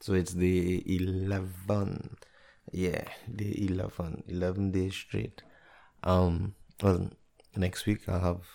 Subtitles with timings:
[0.00, 2.16] So it's the 11.
[2.72, 4.24] Yeah, the 11.
[4.28, 5.42] 11 days straight.
[6.04, 7.10] Um, well,
[7.56, 8.46] next week I'll have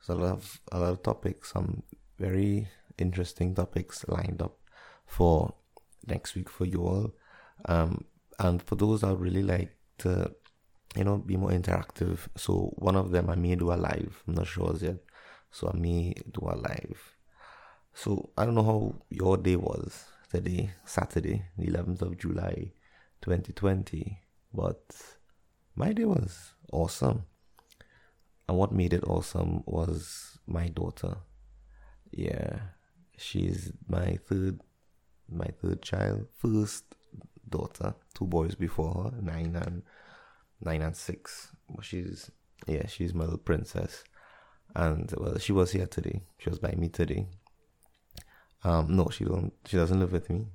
[0.00, 1.82] so I'll have a lot of topics, some
[2.18, 4.56] very interesting topics lined up
[5.06, 5.54] for
[6.06, 7.14] next week for you all.
[7.66, 8.04] Um,
[8.38, 10.32] and for those that really like to,
[10.96, 12.20] you know, be more interactive.
[12.36, 14.22] So one of them I may do a live.
[14.26, 14.96] I'm not sure as yet.
[15.50, 17.16] So I may do a live.
[17.92, 22.72] So I don't know how your day was today, Saturday, the 11th of July,
[23.20, 24.20] 2020,
[24.54, 24.80] but
[25.74, 27.24] my day was awesome.
[28.48, 31.16] And what made it awesome was my daughter.
[32.12, 32.60] Yeah,
[33.16, 34.60] she's my third,
[35.28, 36.84] my third child, first
[37.48, 39.82] daughter, two boys before her, nine and
[40.60, 41.54] nine and six.
[41.68, 42.30] But she's
[42.66, 44.04] yeah, she's my little princess.
[44.74, 46.22] And well, she was here today.
[46.38, 47.26] She was by me today.
[48.62, 49.52] Um, no, she don't.
[49.66, 50.46] She doesn't live with me.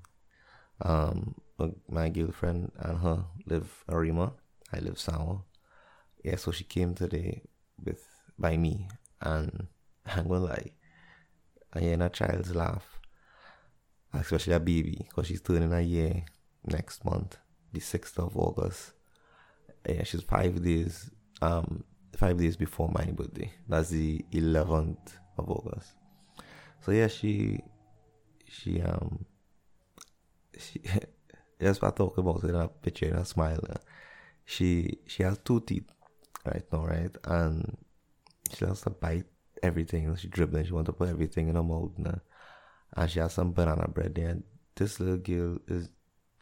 [0.81, 1.35] Um,
[1.89, 4.33] my girlfriend and her live Arima.
[4.73, 5.43] I live Sawa.
[6.23, 7.43] Yeah, so she came today
[7.83, 8.05] with
[8.37, 8.87] by me,
[9.21, 9.67] and
[10.05, 10.71] I'm gonna lie,
[11.73, 12.99] I hear a child's laugh,
[14.13, 16.23] especially a baby, because she's turning a year
[16.65, 17.37] next month,
[17.71, 18.93] the sixth of August.
[19.87, 21.09] Yeah, she's five days.
[21.41, 21.83] Um,
[22.15, 23.51] five days before my birthday.
[23.67, 25.93] That's the eleventh of August.
[26.81, 27.61] So yeah, she
[28.47, 29.25] she um
[30.57, 30.81] she
[31.61, 33.59] just by talking about it in a picture and a smile.
[33.69, 33.75] Uh,
[34.45, 35.89] she she has two teeth
[36.45, 37.15] right now, right?
[37.25, 37.77] And
[38.53, 39.25] she has to bite
[39.63, 40.15] everything.
[40.15, 42.19] She dribbling, she wants to put everything in her mouth now.
[42.95, 44.37] And she has some banana bread there.
[44.75, 45.89] This little girl is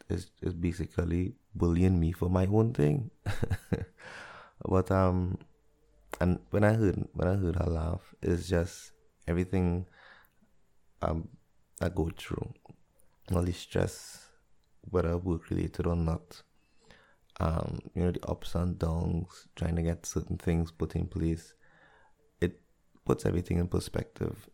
[0.09, 3.11] is is basically bullying me for my own thing.
[4.65, 5.37] but um
[6.19, 8.92] and when I heard when I heard her laugh, it's just
[9.27, 9.86] everything
[11.02, 11.30] um
[11.82, 12.54] I go through.
[13.34, 14.28] All the stress,
[14.89, 16.42] whether work related or not.
[17.39, 21.54] Um, you know, the ups and downs, trying to get certain things put in place.
[22.42, 22.61] It
[23.06, 24.50] puts everything in perspective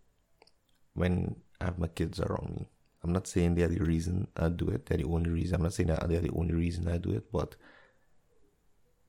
[0.94, 2.70] when I have my kids around me.
[3.04, 5.56] I'm not saying they're the reason I do it, they're the only reason.
[5.56, 7.56] I'm not saying that they're the only reason I do it, but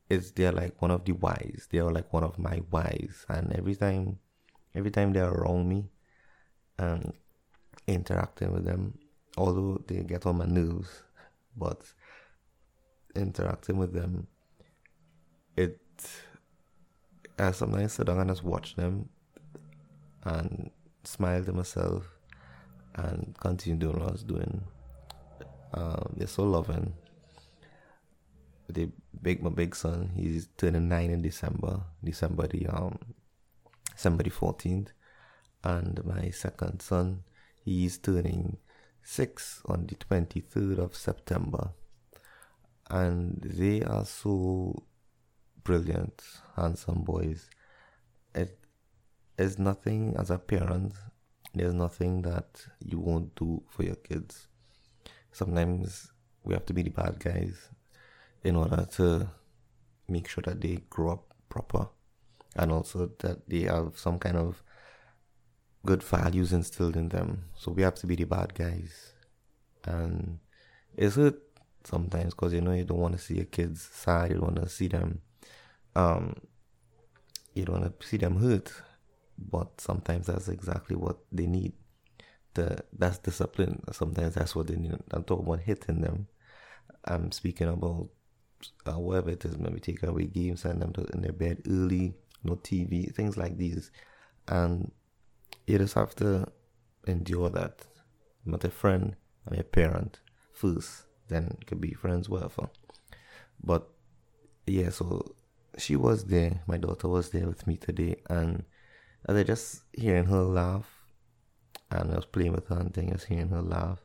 [0.09, 1.69] it's they're like one of the whys.
[1.71, 3.25] They are like one of my whys.
[3.29, 4.19] And every time
[4.75, 5.91] every time they're around me,
[6.79, 7.13] um
[7.87, 8.99] interacting with them,
[9.37, 11.03] although they get on my nerves,
[11.57, 11.83] but
[13.15, 14.27] interacting with them,
[15.57, 15.79] it
[17.39, 19.09] I sometimes sit down and just watch them
[20.25, 20.71] and
[21.05, 22.05] smile to myself
[22.95, 24.63] and continue doing what I was doing.
[25.73, 26.93] Um, they're so loving.
[28.69, 28.89] They
[29.23, 31.81] big my big son, he's turning nine in December.
[32.05, 32.99] December the um
[33.93, 34.93] December the fourteenth.
[35.65, 37.23] And my second son,
[37.65, 38.59] He's turning
[39.03, 41.71] six on the 23rd of September.
[42.89, 44.83] And they are so
[45.63, 46.23] brilliant,
[46.57, 47.49] handsome boys.
[48.35, 48.59] It
[49.39, 50.95] is nothing as a parent,
[51.55, 54.49] there's nothing that you won't do for your kids.
[55.33, 56.11] Sometimes
[56.45, 57.69] we have to be the bad guys
[58.43, 59.29] in order to
[60.09, 61.89] make sure that they grow up proper
[62.57, 64.63] and also that they have some kind of
[65.85, 67.45] good values instilled in them.
[67.57, 69.13] So we have to be the bad guys.
[69.85, 70.39] And
[70.97, 71.41] it's hurt
[71.85, 74.63] sometimes because you know you don't want to see your kids sad, you don't want
[74.63, 75.23] to see them,
[75.97, 76.35] um,
[77.55, 78.73] you don't want to see them hurt.
[79.39, 81.73] But sometimes that's exactly what they need.
[82.53, 83.83] The that's discipline.
[83.93, 84.99] Sometimes that's what they need.
[85.13, 86.27] I'm talking about hitting them.
[87.07, 88.09] I'm speaking about
[88.87, 89.57] uh, whatever it is.
[89.57, 92.13] Maybe take away games, send them to, in their bed early,
[92.45, 93.91] no TV, things like these,
[94.47, 94.91] and
[95.67, 96.47] you just have to
[97.07, 97.87] endure that.
[98.45, 99.17] I'm not a friend,
[99.47, 100.21] I'm a parent
[100.53, 102.71] first, then could be friends, whatever.
[103.63, 103.89] But
[104.67, 105.35] yeah, so
[105.79, 108.65] she was there, my daughter was there with me today, and
[109.29, 110.89] as I just hearing her laugh,
[111.91, 114.01] and I was playing with her and thing, I hearing her laugh,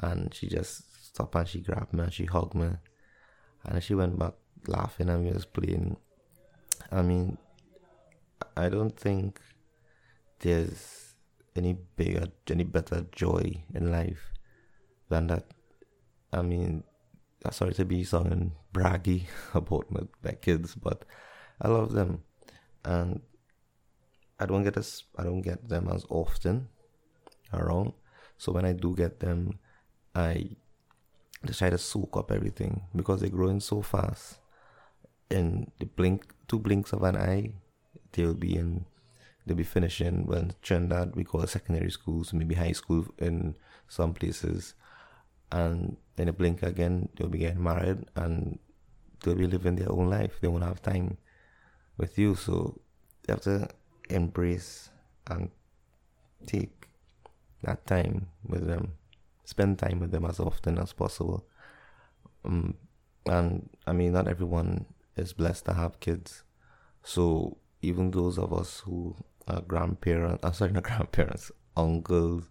[0.00, 2.70] and she just stopped and she grabbed me and she hugged me,
[3.64, 4.34] and she went back
[4.66, 5.96] laughing and we was playing.
[6.90, 7.38] I mean,
[8.56, 9.40] I don't think
[10.40, 11.14] there's
[11.54, 14.32] any bigger, any better joy in life
[15.08, 15.44] than that.
[16.32, 16.84] I mean,
[17.44, 21.04] I'm sorry to be sounding braggy about my, my kids, but
[21.60, 22.22] I love them,
[22.84, 23.20] and
[24.38, 26.68] I don't get as I don't get them as often
[27.52, 27.92] around.
[28.38, 29.58] So when I do get them,
[30.14, 30.56] I
[31.44, 34.38] just try to soak up everything because they're growing so fast.
[35.30, 37.52] In the blink, two blinks of an eye,
[38.12, 38.86] they'll be in
[39.46, 43.56] they'll be finishing well in Trinidad we call it secondary schools, maybe high school in
[43.88, 44.74] some places.
[45.52, 48.58] and then they blink again, they'll be getting married and
[49.22, 50.38] they'll be living their own life.
[50.40, 51.18] They won't have time
[51.96, 52.34] with you.
[52.34, 52.80] So
[53.26, 53.68] you have to
[54.08, 54.90] embrace
[55.26, 55.50] and
[56.46, 56.88] take
[57.62, 58.92] that time with them.
[59.44, 61.46] Spend time with them as often as possible.
[62.44, 62.74] Um,
[63.26, 66.42] and I mean, not everyone is blessed to have kids.
[67.02, 69.14] So even those of us who
[69.48, 72.48] are grandparents, I'm sorry, not grandparents, uncles,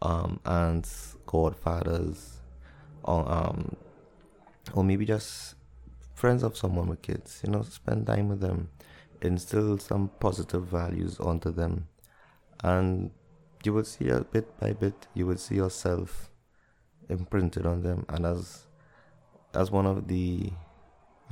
[0.00, 2.40] um, aunts, godfathers,
[3.04, 3.76] or um,
[4.74, 5.54] or maybe just
[6.14, 7.40] friends of someone with kids.
[7.44, 8.70] You know, spend time with them,
[9.20, 11.88] instill some positive values onto them,
[12.62, 13.10] and
[13.64, 16.30] you will see a bit by bit, you will see yourself
[17.08, 18.66] imprinted on them, and as
[19.54, 20.50] as one of the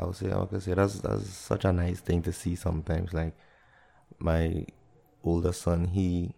[0.01, 3.13] I would say I would say that's that's such a nice thing to see sometimes.
[3.13, 3.37] Like
[4.19, 4.65] my
[5.23, 6.35] older son, he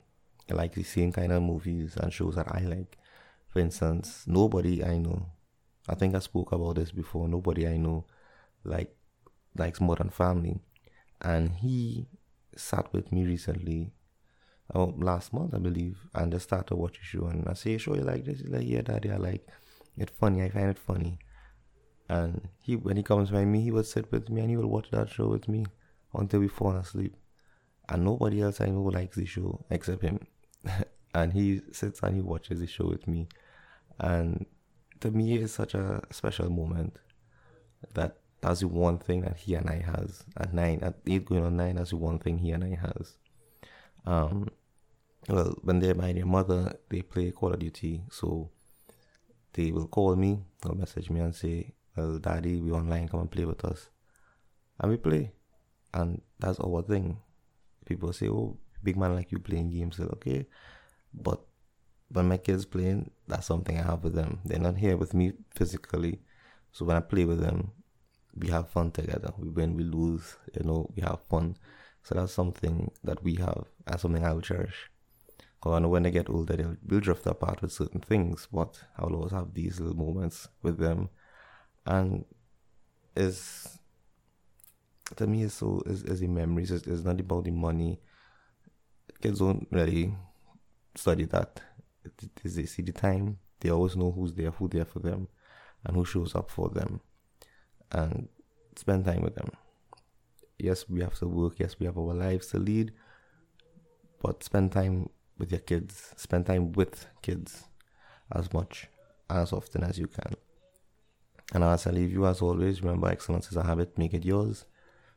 [0.50, 2.98] likes the same kind of movies and shows that I like.
[3.48, 5.26] For instance, nobody I know,
[5.88, 7.28] I think I spoke about this before.
[7.28, 8.04] Nobody I know
[8.64, 8.96] like
[9.56, 10.58] likes Modern Family,
[11.20, 12.08] and he
[12.56, 13.92] sat with me recently,
[14.74, 17.26] oh, last month I believe, and just started watching show.
[17.26, 19.46] And I say, "Show you like this?" He's like, "Yeah, daddy, I like
[19.96, 20.10] it.
[20.10, 20.42] Funny.
[20.42, 21.18] I find it funny."
[22.12, 24.68] And he, when he comes by me, he will sit with me and he will
[24.68, 25.64] watch that show with me
[26.12, 27.16] until we fall asleep.
[27.88, 30.26] And nobody else I know likes the show except him.
[31.14, 33.28] and he sits and he watches the show with me.
[33.98, 34.44] And
[35.00, 36.98] to me, it's such a special moment
[37.94, 41.46] that that's the one thing that he and I has at nine, at eight going
[41.46, 41.76] on nine.
[41.76, 43.16] That's the one thing he and I has.
[44.04, 44.50] Um,
[45.30, 48.50] well, when they're by their mother, they play Call of Duty, so
[49.54, 53.08] they will call me or message me and say, "Well, Daddy, we online.
[53.08, 53.88] Come and play with us,"
[54.80, 55.32] and we play,
[55.94, 57.18] and that's our thing.
[57.84, 60.46] People say, "Oh, big man like you playing games." So, okay,
[61.12, 61.44] but
[62.08, 64.40] when my kids playing, that's something I have with them.
[64.44, 66.20] They're not here with me physically,
[66.72, 67.72] so when I play with them,
[68.34, 69.32] we have fun together.
[69.38, 71.56] We win, we lose, you know, we have fun.
[72.02, 74.90] So that's something that we have and something I will cherish.
[75.54, 78.82] Because I know when they get older, they'll will drift apart with certain things, but
[78.98, 81.10] I will always have these little moments with them.
[81.86, 82.24] And
[83.16, 83.78] it's
[85.16, 86.70] to me, it's so is is the memories.
[86.70, 88.00] It's, it's not about the money.
[89.20, 90.14] Kids don't really
[90.94, 91.60] study that.
[92.42, 93.38] They see the time.
[93.60, 95.28] They always know who's there, who there for them,
[95.84, 97.00] and who shows up for them
[97.92, 98.28] and
[98.76, 99.50] spend time with them.
[100.58, 101.54] Yes, we have to work.
[101.58, 102.92] Yes, we have our lives to lead,
[104.20, 106.12] but spend time with your kids.
[106.16, 107.64] Spend time with kids
[108.32, 108.88] as much
[109.30, 110.34] as often as you can.
[111.52, 113.98] And as I leave you, as always, remember excellence is a habit.
[113.98, 114.64] Make it yours.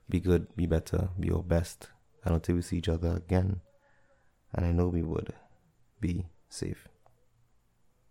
[0.09, 1.89] Be good, be better, be your best.
[2.23, 3.61] And until we see each other again,
[4.53, 5.33] and I know we would,
[5.99, 6.87] be safe.